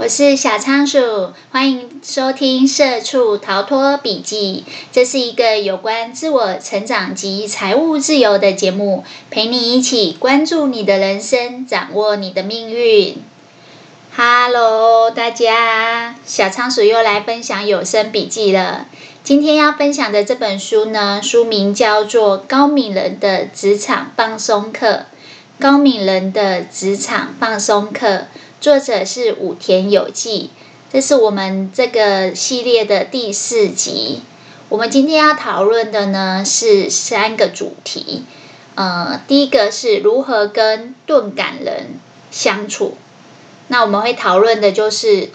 [0.00, 4.64] 我是小仓鼠，欢迎收听《社畜逃脱笔记》。
[4.90, 13.18] 这是一个有关自我成长及财务自由的节目，陪你一起关注你的人生，掌握你的命运。
[14.16, 18.86] Hello，大家，小仓鼠又来分享有声笔记了。
[19.22, 24.86] 今天要分享的这本书呢，书名叫做《高敏人的职场放松课》。
[25.58, 28.28] 高敏人的职场放松课。
[28.60, 30.50] 作者是武田有纪，
[30.92, 34.20] 这是我们这个系列的第四集。
[34.68, 38.24] 我们今天要讨论的呢是三个主题，
[38.74, 41.94] 呃，第一个是如何跟钝感人
[42.30, 42.98] 相处。
[43.68, 45.30] 那我们会讨论的就是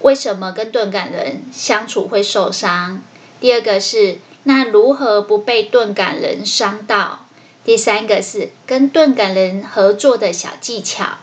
[0.00, 3.04] 为什么跟钝感人相处会受伤。
[3.40, 7.26] 第二个是那如何不被钝感人伤到。
[7.64, 11.18] 第三个是跟钝感人合作的小技巧。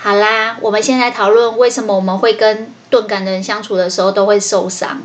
[0.00, 5.02] 好啦，我们现在讨论为什么我们会跟钝感人相处的时候都会受伤。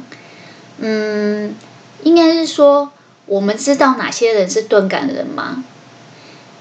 [0.77, 1.55] 嗯，
[2.03, 2.91] 应该是说
[3.25, 5.63] 我们知道哪些人是钝感人吗？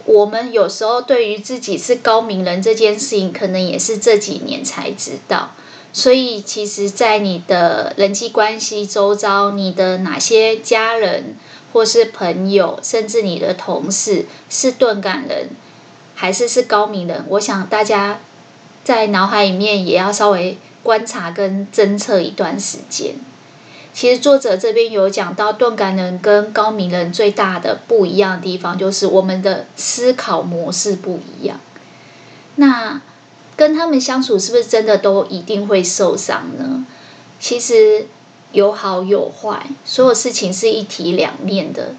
[0.07, 5.53] 我们有时候对于自己是高明人这件事情，可能也是这几年才知道。
[5.93, 11.37] 所以，其实，在你的人际关系周遭，你的哪些家人
[11.71, 15.51] 或是朋友，甚至你的同事是钝感人，
[16.23, 17.25] 还是是高明人？
[17.31, 18.21] 我想大家
[18.85, 23.17] 在脑海里面也要稍微观察跟侦测一段时间。
[23.93, 31.59] 其实作者这边有讲到，钝感人跟高明人最大的不一样的地方，就是我们的思考模式不一样。
[32.55, 33.03] 那
[33.57, 36.87] 跟他们相处，是不是真的都一定会受伤呢？
[37.41, 38.07] 其实
[38.53, 41.97] 有好有坏，所有事情是一体两面的。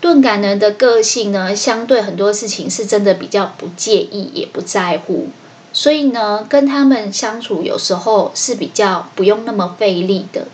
[0.00, 5.28] 钝感人的个性呢，相对很多事情是真的比较不介意，也不在乎，
[5.72, 10.48] 所以呢，跟他们相处有时候是比较不用那么费力的，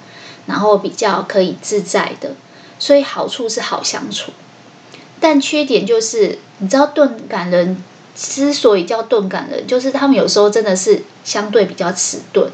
[0.46, 2.34] 然后比较可以自在的，
[2.78, 4.32] 所以好处是好相处。
[5.20, 7.82] 但缺点就是，你知道钝感人
[8.14, 12.50] 之所以叫钝感人，就是他们有时候真的是相对比较迟钝。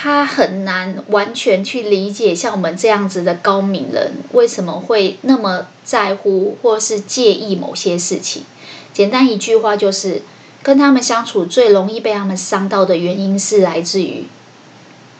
[0.00, 8.44] 他很难完全去理解像我们这样子的高敏人为什么会那么在乎或是介意某些事情。
[8.92, 10.22] 简单一句话就是，
[10.62, 14.26] 跟他们相处最容易被他们伤到的原因是来自于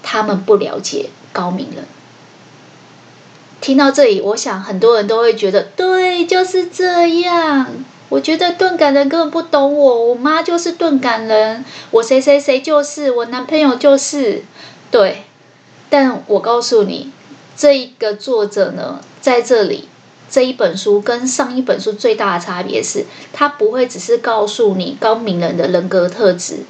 [0.01, 1.85] 他们不了解高敏人。
[3.61, 7.67] 听到这里，我想很多人都会觉得，对，就是这样。
[8.09, 14.43] 我觉得钝感人根本不懂我，我妈就是钝感人，我谁谁谁就是，我男朋友就是，
[14.91, 15.25] 对。
[15.91, 17.11] 但我告诉你，
[17.57, 19.89] 这一个作者呢，在这里
[20.31, 26.65] 这一本书跟上一本书最大的差别是，他不会只是告诉你高敏人的人格特质，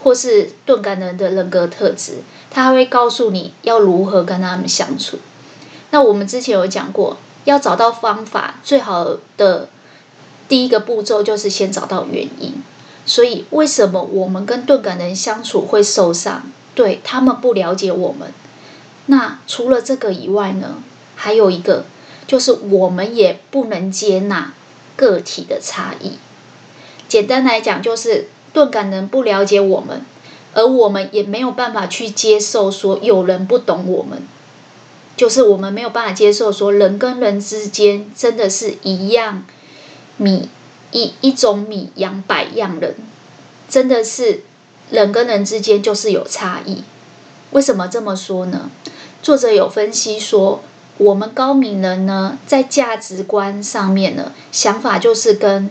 [0.00, 2.18] 或是钝感人的人格特质，
[2.50, 5.18] 他会告诉你要如何跟他们相处。
[5.90, 9.68] 那我们之前有讲过，要找到方法，最好的。
[10.50, 12.62] 第一个步骤就是先找到原因，
[13.06, 16.42] 所以为什么我们跟钝感人相处会受伤？
[16.74, 18.32] 对，他们不了解我们。
[19.06, 20.82] 那除了这个以外呢？
[21.14, 21.84] 还有一个
[22.26, 24.52] 就是我们也不能接纳
[24.96, 26.18] 个体的差异。
[27.08, 30.02] 简单来讲，就是钝感人不了解我们，
[30.54, 34.22] 而我们也没有办法去接受说有人不懂我们，
[35.16, 39.44] 就是我们没有办法接受说人跟人之间真的是一样。
[40.20, 40.50] 米
[40.92, 42.94] 一一种米养百样人，
[43.70, 44.42] 真的是
[44.90, 46.84] 人跟人之间就是有差异。
[47.52, 48.70] 为什么这么说呢？
[49.22, 50.62] 作者有分析说，
[50.98, 55.70] 我们高敏人呢，在价值观上面呢，想法就是跟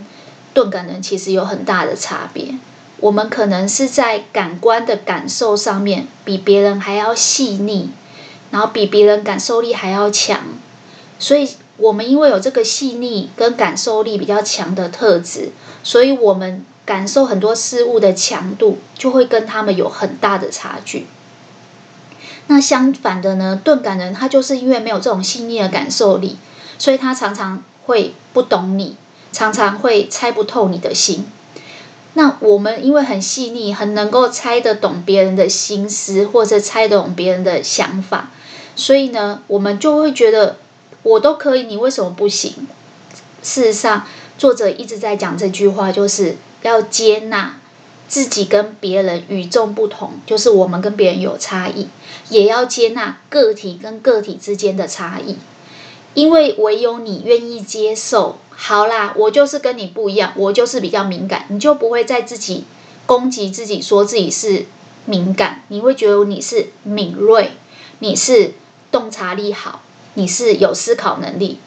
[0.52, 2.56] 钝感人其实有很大的差别。
[2.98, 7.90] 我们可能是在感官的感受上面比别人还要细腻，
[8.50, 10.40] 然后比别人感受力还要强，
[11.20, 11.48] 所以。
[11.80, 15.50] 我们因为有这个细腻跟感受力比较强的特质，
[15.82, 21.06] 所以我们感受很多事物的强度就会跟他们有很大的差距。
[22.48, 26.36] 那相反的呢，钝感人他就是因为没有这种细腻的感受力，
[26.78, 28.96] 所以他常常会不懂你，
[29.32, 31.26] 常常会猜不透你的心。
[32.14, 38.30] 那我们因为很细腻，很能够猜得懂别人的心思，或者猜得懂别人的想法，
[38.76, 40.56] 所以呢，我们就会觉得。
[41.02, 42.52] 我都可以，你为什么不行？
[43.42, 44.06] 事实上，
[44.36, 47.58] 作者一直在讲这句话，就是要接纳
[48.08, 51.88] 自己跟别人与众不同，就是我们跟别人有差异，
[52.28, 55.36] 也要接纳个体跟个体之间的差异，
[56.14, 62.64] 因为唯有你愿意接受，好啦，我就是跟你不一样，我就是比较敏感，你就不会再自己
[63.06, 64.66] 攻击自己，说自己是
[65.06, 67.52] 敏感，你会觉得你是敏锐，
[68.00, 68.52] 你是
[68.92, 69.82] 洞察力好，
[70.14, 71.60] 你是有思考能力。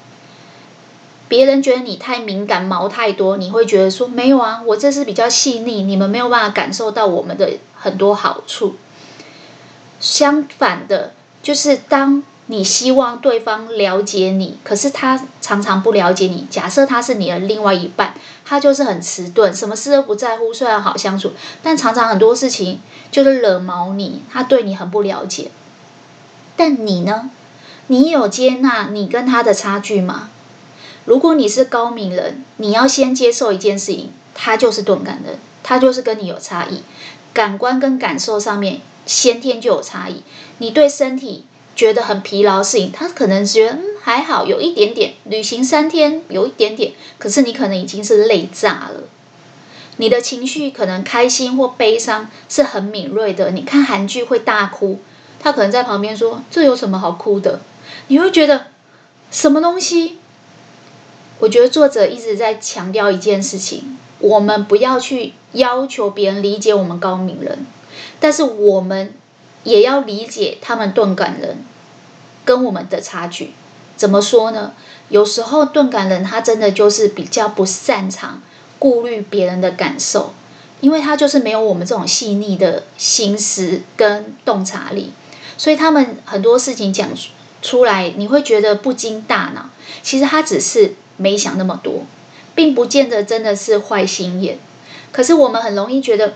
[1.30, 8.76] 别人觉得你太敏感，毛太多，你会觉得说没有啊，我这是比较细腻，你们没有办法感受到我们的很多好处。
[10.00, 16.46] 相反的，就是当你希望对方了解你，可是他常常不了解你。
[16.52, 18.14] 假设他是你的另外一半，
[18.46, 21.32] 他就是很迟钝，什么事都不在乎，虽然好相处，
[21.64, 22.80] 但常常很多事情
[23.10, 25.50] 就是惹毛你，他对你很不了解。
[26.56, 27.32] 但你呢？
[27.88, 30.30] 你有接纳你跟他的差距吗？
[31.06, 36.82] 如果你是高敏人，你要先接受一件事情，他就是钝感人，他就是跟你有差异，
[37.34, 40.24] 感官跟感受上面先天就有差异。
[40.60, 41.44] 你对身体
[41.76, 49.02] 觉得很疲劳的事情，他可能觉得嗯还好，有一点点，旅行三天有一点点，可是你可能已经是累炸了。
[49.98, 55.00] 你的情绪可能开心或悲伤是很敏锐的，你看韩剧会大哭，
[55.40, 57.60] 他可能在旁边说，这有什么好哭的？
[58.08, 58.68] 你会觉得
[59.32, 60.20] 什么东西？
[61.40, 67.66] 我觉得作者一直在强调一件事情：我们不要去要求别人理解我们高敏人，
[68.20, 69.14] 但是我们
[69.64, 71.66] 也要理解他们钝感人
[72.46, 73.54] 跟我们的差距。
[73.96, 74.74] 怎么说呢？
[75.10, 78.42] 有时候钝感人他真的就是比较不擅长
[78.80, 80.34] 顾虑别人的感受，
[80.82, 85.12] 因为他就是没有我们这种细腻的心思跟洞察力，
[85.58, 87.10] 所以他们很多事情讲
[87.64, 89.72] 出来，你会觉得不经大脑。
[90.04, 90.94] 其实他只是。
[91.16, 92.06] 没想那么多，
[92.56, 94.58] 并不见得真的是坏心眼。
[95.12, 96.34] 可是我们很容易觉得，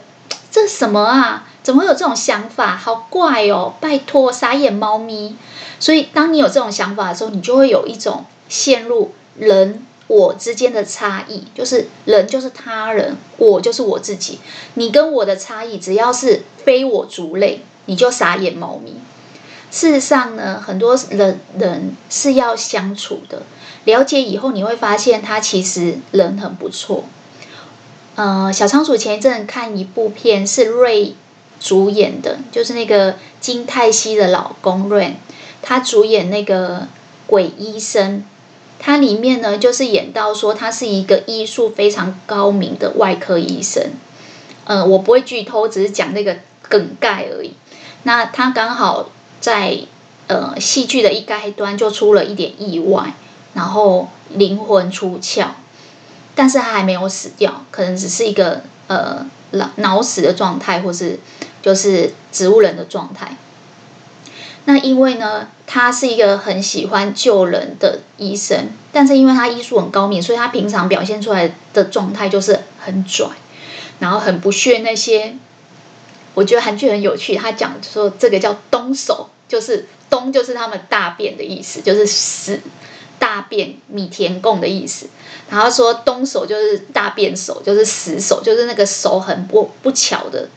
[0.51, 1.47] 这什么啊？
[1.63, 2.77] 怎么会有这种想法？
[2.77, 3.73] 好怪哦！
[3.81, 5.35] 拜托，傻眼猫咪。
[5.79, 14.39] 所以，当你有这种想法的时候，你就会有一种陷入人我之间的差异，就是人就是他人，我就是我自己。
[14.75, 18.93] 你跟我的差异，只要是非我族类，你就傻眼猫咪。
[19.69, 23.43] 事实上呢，很多人人是要相处的。
[23.85, 27.05] 了解以后，你会发现他其实人很不错。
[28.15, 31.15] 呃，小仓鼠前一阵看一部片，是瑞
[31.59, 35.15] 主演的，就是那个金泰熙的老公瑞，
[35.61, 36.87] 他主演那个
[37.25, 38.25] 鬼医生。
[38.79, 43.91] 他里面呢，就是演到说他是一个医术非常高明的外科医生。
[44.65, 46.37] 呃，我不会剧透，只是讲那个
[46.67, 47.53] 梗概而已。
[48.03, 49.09] 那他刚好
[49.39, 49.77] 在
[50.27, 53.13] 呃戏剧的一开端就出了一点意外。
[53.53, 55.47] 然后灵魂出窍，
[56.35, 61.19] 但是他还没有死掉，可能只是一个呃脑脑死的状态，或是
[61.63, 63.35] 就是植物人的状态。
[64.65, 73.27] 那因为呢，他是一个很喜欢救人的医生，但是因为他医术很高明，所以他平常表现出来的状态就是很拽，
[73.97, 75.35] 然后很不屑那些。
[76.37, 82.59] 我觉得韩剧很有趣，他讲说这个叫“东手”，就是“东”就是他们大便的意思，就是死。
[83.19, 85.07] 大便米田共的意思，
[85.49, 90.47] 然后说东手就是大便手，就是死手，就是那个手很不不巧的。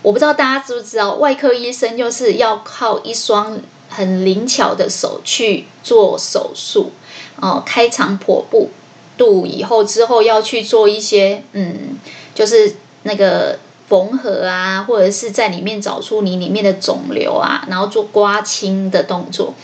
[0.00, 6.92] 我不知道大家知不知道，外科医生就是要靠一双很灵巧的手去做手术，
[7.40, 8.70] 哦，开肠破肚
[9.16, 11.98] 肚以后之后要去做一些嗯，
[12.32, 19.54] 就是那个缝合啊，或者是在里面找出你里面的肿瘤啊，然后做刮清的动作，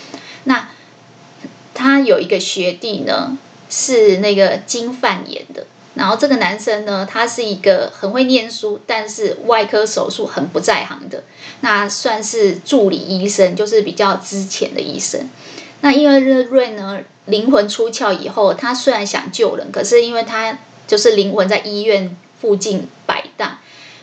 [0.45, 0.69] 那。
[1.77, 3.37] 他有一个学弟呢，
[3.69, 5.67] 是那个金范演的。
[5.95, 11.25] 然后这个男生呢，他是一个很会念书，但是外科手术很不在行的。
[11.63, 15.29] 那算是助理医生，就是比较之前的医生。
[15.81, 20.57] 那因为热瑞呢，灵魂出窍以后，他虽然想救人，可是因为他
[20.87, 22.87] 就是灵魂在医院附近，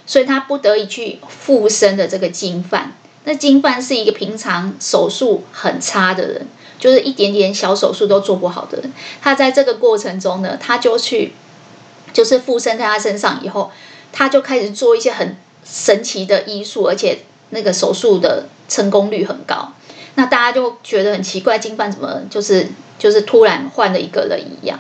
[0.06, 2.94] 所以他不得已去附身的这个金犯。
[3.24, 6.48] 那金犯是一个平常手术很差的人。
[6.80, 8.92] 就是一点点小手术都做不好的人，
[9.22, 11.32] 他在这个过程中呢，他就去，
[12.12, 13.72] 就是附身在他身上以后，
[14.12, 17.20] 他就开始做一些很神奇的医术，而且
[17.52, 19.74] 那个手术的成功率很高。
[20.16, 24.80] 那大家就觉得很奇怪，金犯怎么就是就是突然换了一个人一样？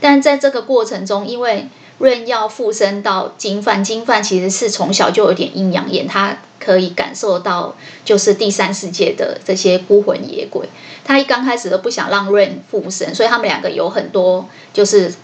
[0.00, 10.68] 但在这个过程中，因为润要附身到金范，金范其实是从小就有点阴阳眼，他可以感受到就是第三世界的这些孤魂野鬼。
[11.04, 15.14] 他一刚开始都不想让 Rain 附身，所以他们两个有很多 就是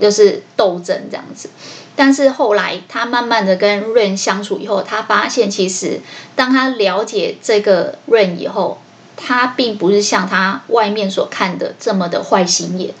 [0.00, 1.48] 就是斗争这样子。
[1.96, 6.00] 但是后来他慢慢的跟 Rain 相处以后，他发现其实
[6.34, 8.78] 当他了解这个 Rain 以后，
[9.16, 12.92] 他并不是像他外面所看的这么的坏心眼，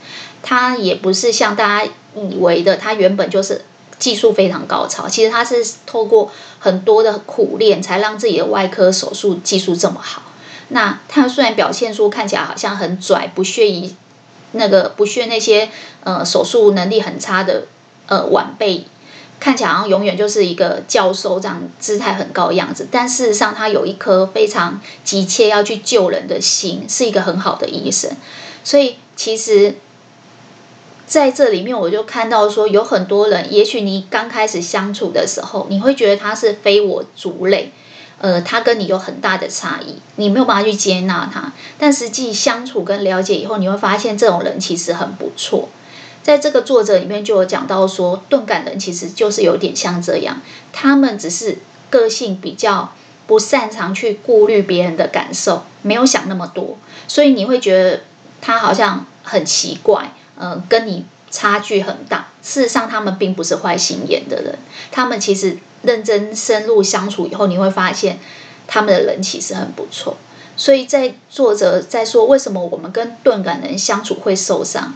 [0.42, 3.62] 他也不是像大家以为的，他原本就是
[3.98, 10.22] 技术非常高超，其实他是透过很多的苦练，才让自己的外科手术技术这么好。
[10.68, 13.94] 那他虽然表现出看起来好像很拽，不屑于
[14.52, 15.68] 那个不屑那些
[16.02, 17.66] 呃手术能力很差的
[18.06, 18.84] 呃晚辈，
[19.38, 28.10] 看起来好像永远就是一个教授这样姿态很高的样子，但事实上他有一颗非常急切要去救人的心，是一个很好的医生。
[28.64, 29.74] 所以其实
[31.06, 37.72] 在这里面，我就看到说有很多人，也许你刚开始相处的时候，你会觉得他是非我族类。
[38.20, 41.52] 呃，他跟你有很大的差异，你没有办法去接纳他。
[41.78, 45.68] 但实际相处跟了解以后，你会发现这种人其实很不错。
[46.22, 50.40] 在这个作者里面就有讲到说，钝感人其实就是有点像这样，
[50.72, 51.58] 他们只是
[51.90, 52.94] 个性比较
[53.26, 58.00] 不擅长去顾虑别人的感受，没有想那么多，所以你会觉得
[58.40, 62.28] 他好像很奇怪，呃，跟你差距很大。
[62.42, 64.58] 事实上，他们并不是坏心眼的人，
[64.90, 65.58] 他们其实。
[65.86, 68.18] 认真深入相处以后，你会发现
[68.66, 70.16] 他们的人其实很不错。
[70.56, 74.94] 所以在作者在说为什么我们跟钝感人相处会受伤，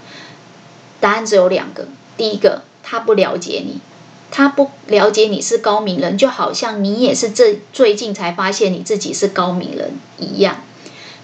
[0.99, 3.83] 答案只有两个：第一个，他不了解你，
[4.31, 10.63] 他不了解你是高明人，就好像你也是这最近才发现你自己是高明人一样；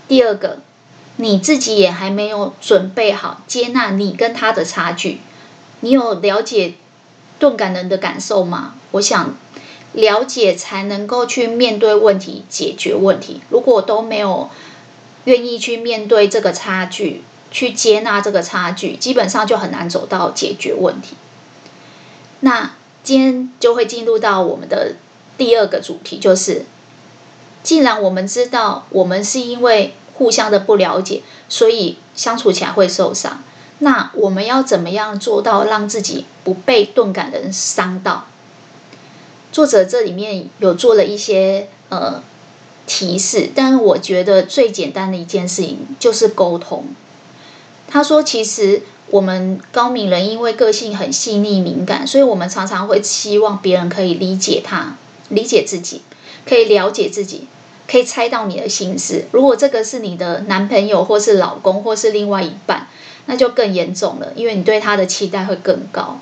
[0.07, 0.59] 第二个，
[1.17, 5.21] 你自己也还没有准备好接纳你跟他的差距。
[5.81, 6.75] 你有了解
[7.39, 8.75] 钝感人的感受吗？
[8.93, 9.35] 我想。
[9.95, 13.41] 了解才能够去面对问题、解决问题。
[13.49, 14.51] 如果都没有
[15.23, 21.15] 愿意去面对这个差距、去接纳这个差距，基本上就很难走到解决问题。
[22.41, 22.73] 那
[23.05, 24.97] 今天就会进入到我们的
[25.39, 26.65] 第二个主题，就是
[27.63, 33.43] 既然我们知道我们是因为互相的不了解，所以相处起来会受伤，
[33.79, 38.27] 那我们要怎么样做到让自己不被钝感的人伤到？
[39.53, 42.23] 作者这里面有做了一些呃
[42.87, 46.87] 提示，但是我觉得最简单的一件事情就是沟通。
[47.89, 54.97] 他说，其实我们高敏人因为个性很细腻敏感，所以我们常常会希望别人可以理解他、
[55.29, 56.03] 理解自己，
[56.45, 57.47] 可以了解自己，
[57.95, 59.27] 可以猜到你的心思。
[59.31, 62.89] 如果这个是你的男朋友，或是老公，或是另外一半，
[63.27, 66.19] 那就更严重了，因为你对他的期待会更高。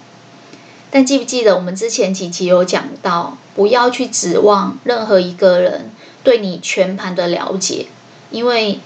[0.91, 5.91] 但记不记得我们之前几集有讲到，不要去指望任何一个人
[6.23, 7.87] 对你全盘的了解，
[8.31, 8.81] 因为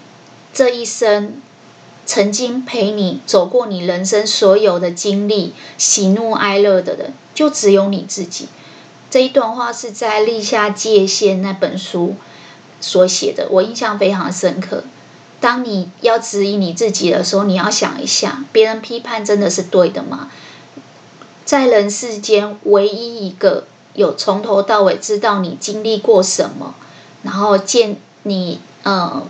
[0.54, 1.42] 这一生
[2.04, 8.46] 曾经陪你走过你人生所有的经历、喜怒哀乐的人，就只有你自己。
[9.10, 12.14] 这一段话是在《立下界限》那本书
[12.80, 14.84] 所写的，我印象非常深刻。
[15.40, 20.30] 当你要质疑你自己的时候，你要想一下，别人批判真的是对的吗？
[21.44, 26.74] 在人世间，唯一一个有从头到尾知道你经历过什么，
[27.22, 29.26] 然后见你呃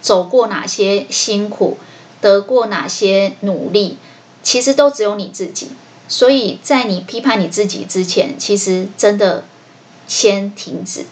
[0.00, 1.76] 走过哪些辛苦，
[2.20, 3.98] 得过哪些努力，
[4.42, 5.70] 其实都只有你自己。
[6.08, 9.44] 所以在你批判你自己之前，其实真的
[10.06, 11.04] 先停止。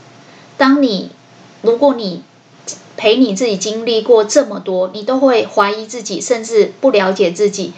[0.56, 1.11] 当你
[1.64, 2.23] 如果你
[2.97, 7.73] 陪你自己经历过这么多，你都会怀疑自己，甚至不了解自己。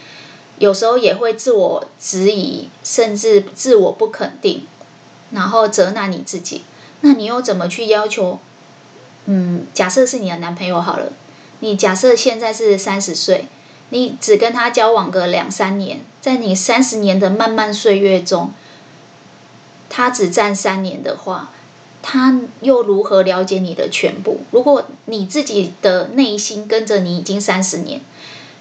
[0.59, 4.65] 有时候也会自我质疑，甚至自我不肯定，
[5.31, 6.63] 然后责难你自己。
[7.01, 8.39] 那你又怎么去要求？
[9.25, 11.13] 嗯，假设是你的男朋友好了，
[11.59, 13.47] 你假设现在是三十岁，
[13.89, 18.51] 你只跟他交往个两三年，在你三十年的漫漫岁月中，
[19.89, 21.51] 他只占三年的话，
[22.01, 24.41] 他又如何了解你的全部？
[24.51, 28.01] 如果你自己的内心跟着你已经三十年。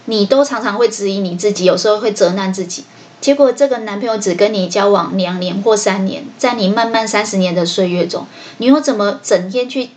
[0.09, 2.85] 你都常常会质疑你自己，有时候会责难自己。
[3.21, 8.25] 结果这个男朋友只跟你交往两年或三年，在你漫漫三十年的岁月中，
[8.59, 9.91] 你又怎么整天去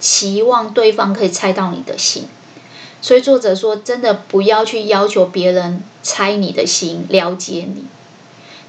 [0.00, 2.24] 期望对方可以猜到你的心？
[3.00, 7.84] 所以作者说，真的不要去要求别人猜你的心，了解你。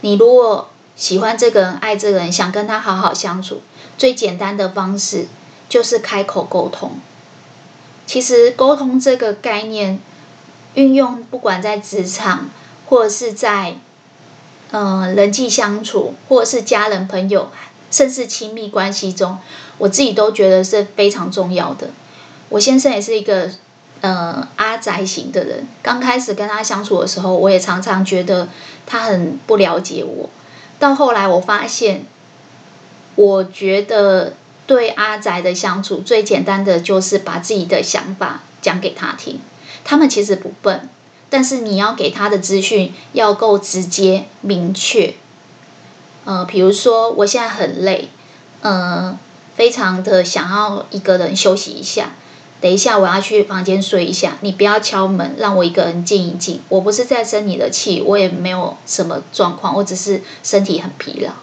[0.01, 3.61] 你如果喜欢这个人，爱这个人，想跟他好好相处，
[3.97, 5.27] 最简单的方式
[5.69, 6.99] 就是开口沟通。
[8.05, 9.99] 其实沟通这个概念。
[10.75, 12.49] 运用不管在职场，
[12.87, 13.75] 或者是在，
[14.71, 17.51] 呃，人际相处，或者是家人朋友，
[17.91, 19.37] 甚至亲密关系中，
[19.77, 21.91] 我自己都觉得是非常重要的。
[22.49, 23.51] 我先生也是一个
[24.01, 28.49] 呃阿宅型的人，刚开始跟他相处的时候，我也常常觉得
[28.87, 30.27] 他很不了解我。
[30.79, 32.07] 到后来我发现，
[33.15, 34.33] 我觉得
[34.65, 39.39] 对阿宅的相处最简单的就是把自己的想法讲给他听。
[39.83, 40.89] 他们其实不笨，
[41.29, 45.13] 但是你要给他的资讯要够直接明确。
[46.25, 48.09] 呃，比如说我现在很累，
[48.61, 49.17] 呃，
[49.55, 52.13] 非常的想要一个人休息一下。
[52.61, 56.61] 等一下，我要去房间睡一下，你不要敲门，让我一个人静一静。
[56.69, 61.33] 我不是在生你的气，我也没有什么状况，我只是身体很疲劳。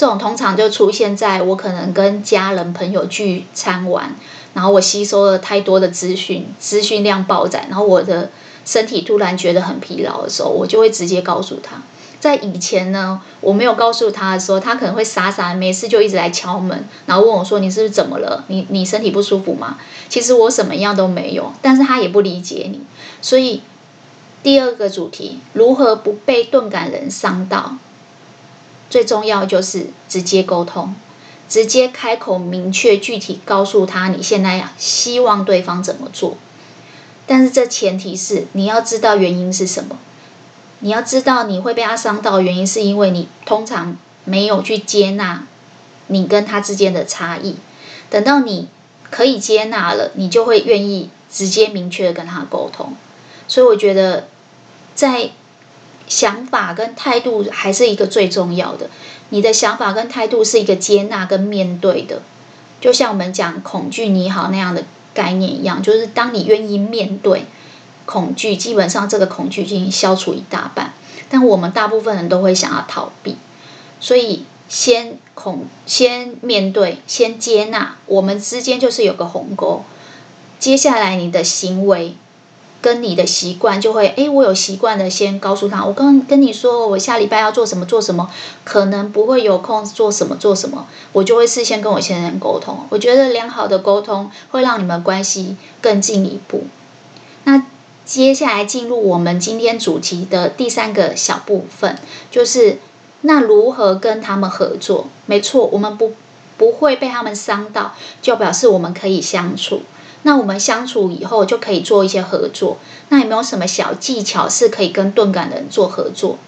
[0.00, 4.14] 这种通常就出现在我可能跟家人朋友聚餐完，
[4.54, 8.30] 然后我吸收了太多的资讯，资讯量爆载，然后我的
[8.64, 11.82] 身体突然觉得很疲劳的时候，我就会直接告诉他。
[12.18, 18.42] 在以前呢，我没有告诉他的时候，他可能会傻傻没事就一直来敲门，然后问我说：“你是不是怎么了？
[18.48, 19.76] 你你身体不舒服吗？”
[20.08, 22.80] 其实我什么样都没有，但是他也不理解你。
[23.20, 23.60] 所以
[24.42, 27.74] 第二个主题，如何不被钝感人伤到？
[28.90, 30.94] 最重要就是直接沟通，
[31.48, 36.36] 直接开口，明确具体告诉他你现在希望对方怎么做。
[37.26, 39.96] 但是这前提是你要知道原因是什么。
[40.82, 45.46] 你要知道，你会被他伤到原因，是因为你通常没有去接纳
[46.06, 47.56] 你跟他之间的差异。
[48.08, 48.66] 等到你
[49.10, 52.96] 可以接纳了，你就会愿意直接明确的跟他沟通。
[53.46, 54.26] 所以我觉得，
[54.94, 55.32] 在
[56.10, 58.90] 想法跟态度还是一个最重要的。
[59.30, 62.20] 你的想法跟态度是一个接纳跟面对的，
[62.82, 67.46] 就像我们讲恐惧你好那样的概念一样，就是当你愿意面对。
[68.06, 70.94] 恐惧基本上，这个恐惧已经消除一大半，
[71.28, 73.36] 但我们大部分人都会想要逃避，
[74.00, 79.84] 所以先恐，先面对，先接纳，我们之间就是有个鸿沟。
[80.58, 82.16] 接下来你的行为
[82.82, 88.30] 跟你的习惯就会，哎，我有习惯的先告诉他，我刚跟你说，我下礼拜要做什么做什么，
[88.64, 92.86] 可能不会有空做什么做什么，我就会事先跟我先生沟通。
[92.90, 96.64] 我觉得良好的沟通会让你们关系更进一步。
[97.44, 97.64] 那。
[98.02, 101.96] 接下来进入我们今天主题的第三个小部分，
[102.28, 102.78] 就是
[103.20, 105.06] 那如何跟他们合作？
[105.26, 106.12] 没错，我们不
[106.56, 109.82] 不会被他们伤到，就表示我们可以相处。
[110.22, 112.78] 那我们相处以后就可以做一些合作。
[113.08, 116.38] 那有没有什么小技巧是可以跟钝感的人做合作？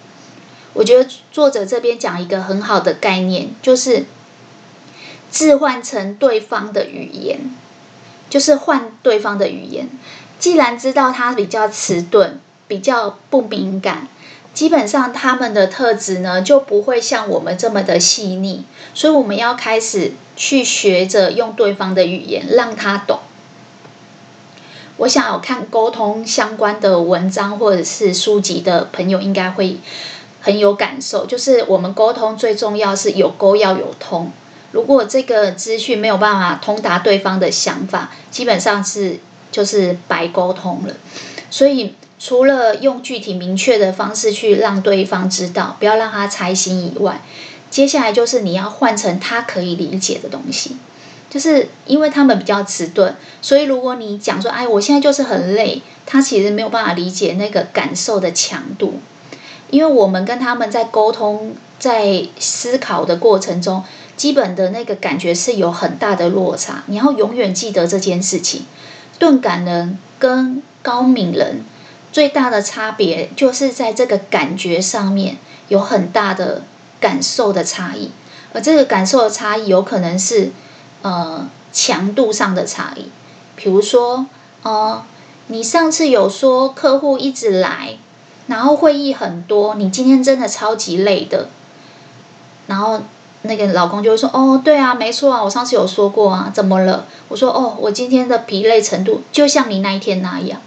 [0.73, 4.05] 我觉得作者这边讲一个很好的概念，就是
[5.31, 7.53] 置换成对方的语言，
[8.29, 9.87] 就是换对方的语言。
[10.39, 14.07] 既然知道他比较迟钝，比较不敏感，
[14.53, 23.19] 基本上他们的特质呢就不会像我们这么的细腻，所以我们要开始去学着用对方的语言让他懂。
[25.03, 29.77] 我想有看沟通相关的文章或者是书籍的朋友应该会
[30.41, 34.31] 很有感受，就是我们沟通最重要是有沟要有通，
[34.71, 39.19] 如果这个资讯没有办法通达对方的想法，基本上是。
[39.53, 40.95] 就是白沟通了，
[41.51, 47.21] 所以除了用具体明确的方式去让对方知道，不要让他猜心以外，
[47.69, 50.77] 接下来就是你要换成他可以理解的东西。
[51.33, 58.99] 就是因为他们比较迟钝，所以如果你讲说，哎，我现在就是很累，他其实没有办法理解那个感受的强度。
[59.71, 63.83] 因为我们跟他们在沟通、在思考的过程中，
[64.15, 66.83] 基本的那个感觉是有很大的落差。
[66.85, 68.67] 你要永远记得这件事情。
[69.17, 71.63] 钝感人跟高敏人
[72.11, 75.37] 最大的差别，就是在这个感觉上面
[75.69, 76.61] 有很大的
[76.99, 78.11] 感受的差异，
[78.53, 80.51] 而这个感受的差异有可能是
[81.03, 83.11] 呃强度上的差异。
[83.55, 84.25] 比如说，
[84.63, 85.03] 哦、呃，
[85.47, 87.97] 你上次有说客户一直来，
[88.47, 91.49] 然后会议很多，你今天真的超级累的，
[92.65, 93.01] 然后。
[93.45, 100.61] 那个老公就会说：“哦，对啊，没错啊，我上次有说过啊，怎么了？”我说：“哦，我今天的疲累程度就像你那一天那样。”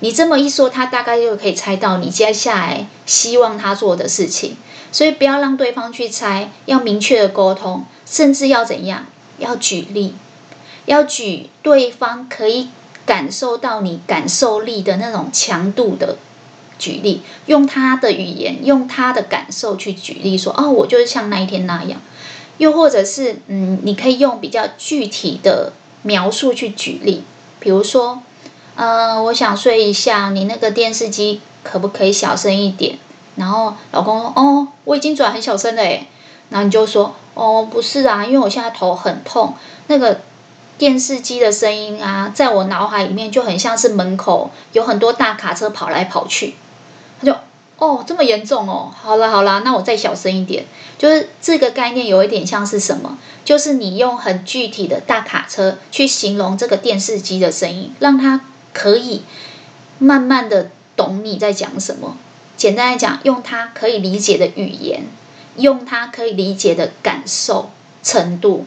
[0.00, 4.58] 你这么一说，他大概就可以猜到你接下来希望他做的事情。
[4.92, 9.06] 所以不要让对方去猜，要明确的沟通，甚至要怎样？
[9.38, 10.14] 要举例，
[10.86, 12.68] 要举对方可以
[13.04, 16.16] 感受到你感受力的那种强度的。
[16.78, 21.98] 举例，用他的语言，用他的感受去举例说，哦，我就是像那一天那样。
[22.58, 25.72] 又或者是，嗯，你可以用比较具体的
[26.02, 27.22] 描述去举例，
[27.60, 28.20] 比如说，
[28.74, 32.98] 呃，我想睡一下，你那个电视机可不可以小声一点？
[33.36, 36.06] 然后老公说，哦，我已经转很小声了诶。
[36.50, 39.54] 然后你就说，哦，不是啊，因为我现在头很痛，
[39.86, 40.20] 那个
[40.78, 46.54] 电视机的声音啊，在我脑海里面就很像是门口有很多大卡车跑来跑去。
[47.20, 47.36] 他就
[47.78, 50.64] 哦，这么严重哦，好了好了，那我再小声一点。
[50.98, 53.18] 就是这个概念有一点像是什么？
[53.44, 58.40] 就是你用很具体的大卡车去形容这个电视机的声音，让他
[58.72, 59.22] 可以
[59.98, 62.16] 慢慢的懂你在讲什么。
[62.56, 65.04] 简单来讲，用他可以理解的语言，
[65.58, 67.70] 用他可以理解的感受
[68.02, 68.66] 程度，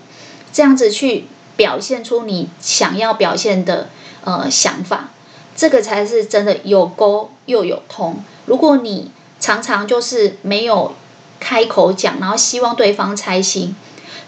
[0.51, 1.25] 这样子去
[1.55, 3.89] 表现出你想要表现的
[4.23, 5.09] 呃想法，
[5.55, 8.23] 这个才是真的有沟又有通。
[8.45, 10.93] 如果你常常就是没有
[11.39, 13.75] 开口讲，然后希望对方猜心，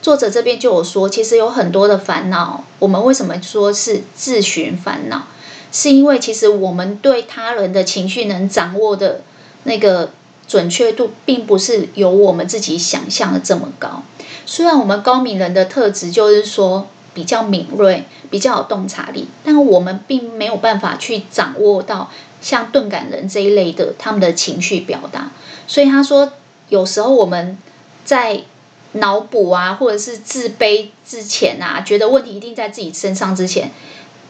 [0.01, 2.63] 作者这边就有说，其实有很多的烦恼。
[2.79, 5.27] 我们为什么说是自寻烦恼？
[5.71, 9.21] 是因为其实我们对他人的情绪能掌握的
[9.63, 10.11] 那个。
[10.51, 14.03] 准确度并不是有我们自己想象的这么高。
[14.45, 22.11] 虽然我们高敏人的特质就是说比较敏锐、比较有洞察力，但我们并没有办法去掌握到
[22.41, 25.31] 像钝感人这一类的他们的情绪表达。
[25.67, 26.33] 所以他说，
[26.67, 27.57] 有时候我们
[28.03, 28.41] 在
[28.91, 33.71] 脑补啊，或者是自卑之前啊，觉得问题一定在自己身上之前，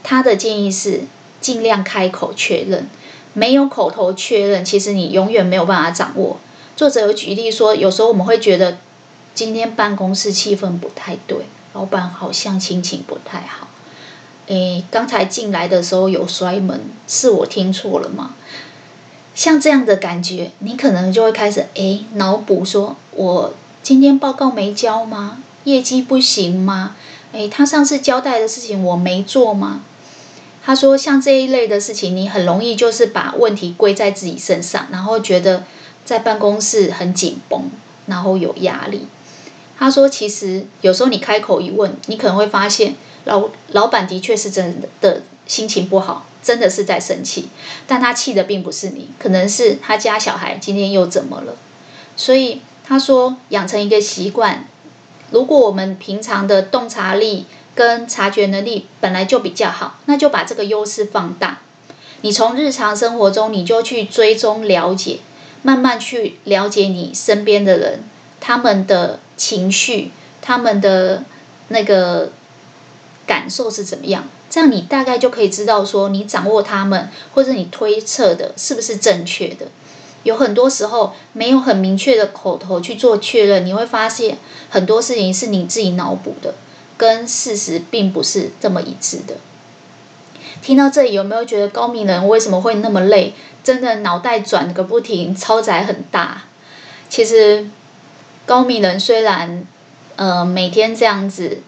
[0.04, 1.02] 他的建议是
[1.40, 2.88] 尽量开口确认。
[3.34, 6.38] 没有口头确认，其实你永远没有办法掌握。
[6.76, 8.78] 作者有举例说，有时候我们会觉得
[9.34, 13.67] 今天办公室气氛不太对，老板好像心情不太好。
[14.48, 18.36] 诶，刚才进来的时候有摔门，是我听错了吗？
[19.34, 25.38] 像这样的感觉，你可能就会开始诶脑补说：我今天报告没交吗？
[25.63, 26.96] 业绩不行吗？
[27.32, 29.82] 诶，他上次交代的事情我没做吗？
[30.63, 35.63] 他说：“像这一类的事情，你很容易就是把问题归在自己身上，然后觉得
[36.06, 37.71] 在办公室很紧绷，
[38.06, 39.08] 然后有压力。”
[39.80, 42.95] 他说：“其实有时候你开口一问，你可能会发现
[43.26, 47.50] 老老板的确是真的心情不好，真的是在生气，
[47.88, 51.56] 但他气的并不是你，可能是他家小孩今天又怎么了。
[52.15, 54.67] 所以他说，养成一个习惯，
[55.32, 61.60] 如果我们平常的洞察力。”跟察觉能力本来就比较好，那就把这个优势放大。
[62.22, 65.20] 你从日常生活中，你就去追踪了解，
[65.64, 68.04] 慢慢去了解你身边的人，
[68.40, 71.24] 他们的情绪，他们的
[71.70, 72.32] 那个
[73.26, 74.28] 感受是怎么样。
[74.50, 79.68] 这样你大概就可以知道说，你掌握他们，或者你推测的是不是正确的。
[80.24, 84.38] 有很多时候没有很明确的口头去做确认，你会发现
[84.70, 86.54] 很多事情是你自己脑补的。
[87.02, 89.38] 跟事实并不是这么一致的。
[90.62, 93.34] 听到这里，有没有觉得高明人为什么会那么累？
[93.64, 96.44] 真的脑袋转个不停，超载很大。
[97.10, 97.68] 其实
[98.46, 99.66] 高明人虽然
[100.16, 101.64] 呃每天这样子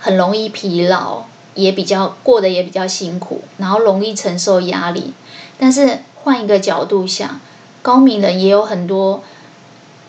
[0.00, 5.14] 很容易疲劳，也比较过得也比较辛苦，然后容易承受压力。
[5.60, 7.40] 但是换一个角度想，
[7.82, 9.22] 高明人也有很多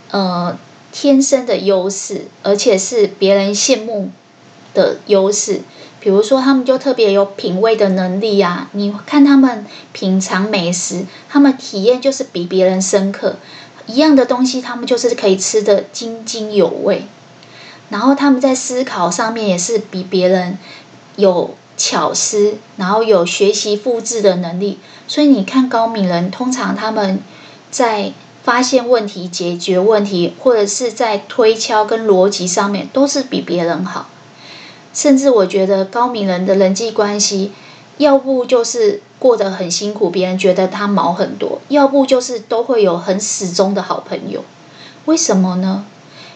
[0.09, 0.57] 呃
[0.91, 4.09] 天生的优势，而且是别人羡慕
[4.73, 5.61] 的优势，
[5.99, 8.69] 比如说他们就特别有品味的能力啊！
[8.73, 13.35] 你看他们品尝美食，他们体验就是比别人深刻。
[13.85, 17.05] 一样的东西，他们就是可以吃得津津有味。
[17.89, 20.57] 然后他们在思考上面也是比别人
[21.17, 24.79] 有巧思，然后有学习复制的能力。
[25.07, 27.19] 所以你看高敏人，通常他们
[27.69, 34.07] 在发现问题、解决问题，或者是在推敲跟逻辑上面，都是比别人好。
[34.93, 37.51] 甚至我觉得高明人的人际关系，
[37.97, 44.43] 要不就是过得很辛苦，别人觉得他毛很多；要不就是都会有很始终的好朋友。
[45.05, 45.85] 为什么呢？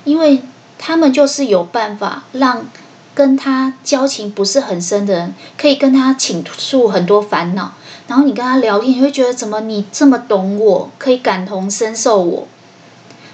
[0.03, 0.41] 因为
[0.79, 2.65] 他们就是有办法让
[3.13, 7.73] 跟他交情不是很深的人，可以跟他倾诉很多烦恼。
[8.07, 12.47] 然后你跟他聊天，你会觉得怎么你这么懂我，可以感同身受我。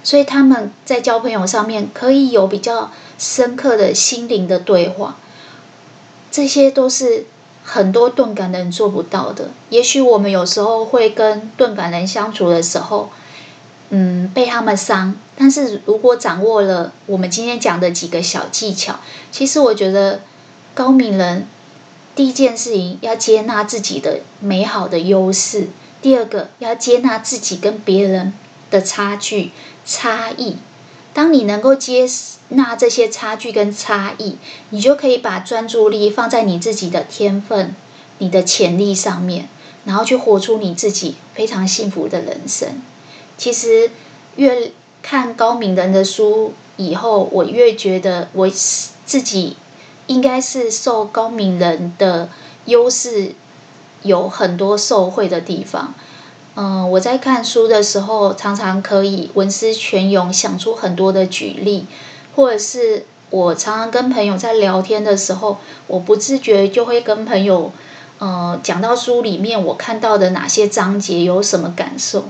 [0.04, 2.92] 所以他们在交朋友上面可以有比较。
[3.24, 5.16] 深刻的心灵的对话，
[6.30, 7.26] 这些都是
[7.64, 9.52] 很多钝感的人做不到的。
[9.70, 13.10] 也许我们有时候会跟钝感人相处的时候，
[13.92, 15.16] 嗯，被他们伤。
[15.38, 19.00] 但是如果掌握了我们今天讲的几个小技巧，
[19.32, 20.20] 其实我觉得
[20.76, 21.48] 高敏人
[22.16, 25.70] 第一件事情要接纳自己的美好的优势，
[26.02, 28.34] 第二个要接纳自己跟别人
[28.70, 29.52] 的差距
[29.86, 30.58] 差异。
[31.13, 32.08] 当你能够接
[32.49, 34.38] 纳这些差距跟差异，
[34.71, 37.76] 你就可以把专注力放在你自己的天分、
[38.17, 39.47] 你的潜力上面，
[39.86, 42.82] 然后去活出你自己非常幸福的人生。
[43.38, 43.91] 其实
[44.36, 44.71] 越
[45.02, 49.58] 看高敏人的书以后，我越觉得我自己
[50.08, 52.30] 应该是受高敏人的
[52.65, 53.34] 优势
[54.02, 55.93] 有很多受惠的地方。
[56.56, 61.86] 嗯，我在看书的时候，常常可以文思泉涌，想出很多的举例，
[62.36, 67.72] 或者是我常常跟朋友在聊天的时候，我不自觉就会跟朋友，
[68.20, 72.26] 呃、嗯，讲到书里面我看到的哪些章节有什么感受。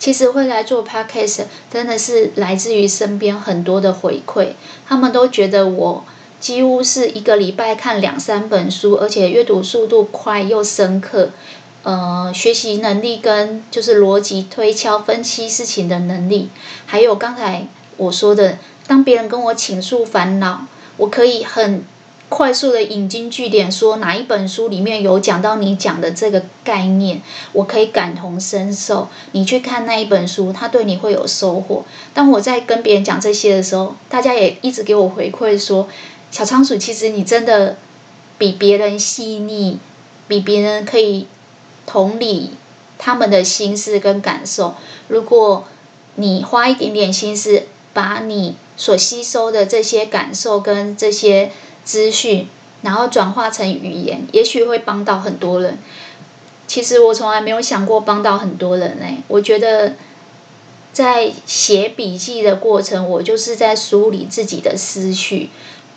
[0.00, 4.50] 其实会来做 Podcast，真的是来自于身边很多的回馈，
[4.86, 6.04] 他们都觉得我
[6.38, 11.30] 几乎是一个礼拜看两三本书，而且阅读速度快又深刻，
[11.82, 16.50] 呃，学习能力跟就是逻辑推敲分析事情的能力，
[16.86, 21.84] 还有刚才我说的，当别人跟我倾诉烦恼，我可以很。
[22.30, 27.22] 快速的引经据典，说哪一本书里面有讲到你讲的这个概念，
[27.54, 29.08] 我可以感同身受。
[29.32, 31.86] 你去看那一本书，它对你会有收获。
[32.12, 35.88] 当我在跟别人讲这些的时候，大家也一直给我回馈说，
[36.30, 37.78] 小仓鼠，其实你真的
[38.36, 39.78] 比别人细腻，
[40.28, 41.26] 比别人可以
[41.88, 42.50] 同理
[42.98, 44.76] 他们的心思跟感受。
[45.08, 45.64] 如果
[46.14, 51.50] 你花一点点心思，把你所吸收的这些感受跟这些。
[51.88, 52.46] 资讯，
[52.82, 55.78] 然后转化成语言，也许会帮到很多人。
[56.66, 59.22] 其实我从来没有想过帮到很多人嘞。
[59.28, 59.94] 我觉得
[60.92, 65.48] 在写笔记的过程，我就是在梳理自己的思绪。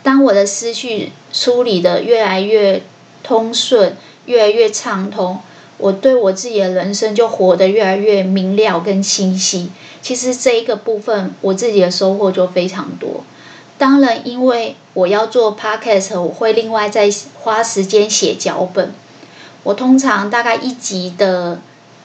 [0.02, 2.80] 当我的思绪梳理的越来越
[3.22, 5.40] 通顺，越来越畅通，
[5.82, 9.72] 我对我自己的人生就活得越来越明了跟清晰。
[10.00, 13.24] 其实这一个部分，我自己的收获就非常多。
[13.78, 18.94] 当然，因为我要做 podcast，我会另外再花时间写脚本。
[19.64, 21.60] 我通常大概一集的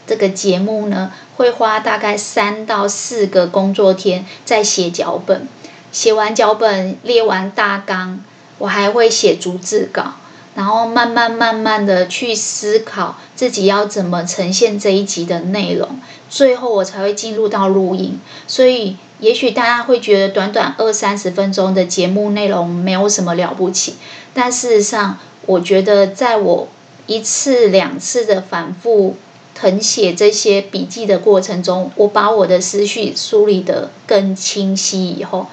[0.07, 5.47] 这个节目呢，会花大概三到四个工作天在写脚本。
[5.91, 8.23] 写完脚本，列完大纲，
[8.57, 10.15] 我还会写逐字稿，
[10.57, 15.87] 然后慢慢慢慢的去思考自己要怎么呈现这一集的内容，
[16.29, 18.19] 最后我才会进入到录音。
[18.45, 18.97] 所以。
[19.19, 23.95] 也许大家会觉得短短二三十分钟的节目内容没有什么了不起，
[24.31, 25.17] 但事实上，
[25.47, 26.67] 我觉得在我
[27.07, 29.15] 一次两次的反复
[29.59, 35.47] 誊写这些笔记的过程中，我把我的思绪梳理得更清晰以后，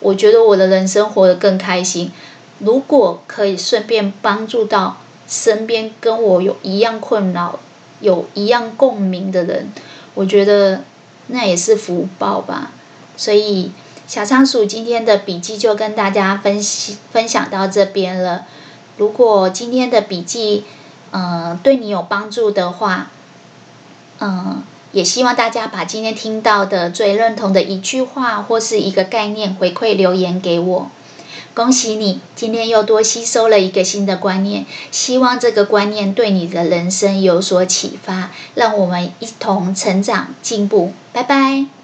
[0.00, 2.12] 我觉得我的人生活得更开心。
[2.58, 4.96] 如果可以顺便帮助到
[5.28, 7.58] 身边跟我有一样困扰、
[8.00, 9.70] 有一样共鸣的人，
[10.14, 10.84] 我觉得
[11.26, 12.70] 那也是福报吧。
[13.16, 13.72] 所以，
[14.06, 18.46] 小仓鼠今天的笔记就跟大家分析分享到这边了。
[18.96, 20.64] 如果今天的笔记，
[21.10, 23.10] 嗯、对你有帮助的话，
[24.20, 30.90] 嗯、也希望大家把今天听到的最认同的一句话或是一个概念回馈留言给我。
[31.56, 34.66] 恭喜你，今天又多吸收了一个新的观念。
[34.90, 40.92] 希望这个观念对你的人生有所启发，让我们一同成长进步。
[41.14, 41.75] 拜拜。